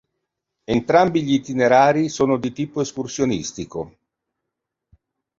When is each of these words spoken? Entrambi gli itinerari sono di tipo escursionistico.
Entrambi 0.65 1.21
gli 1.21 1.33
itinerari 1.33 2.09
sono 2.09 2.37
di 2.37 2.51
tipo 2.53 2.81
escursionistico. 2.81 3.95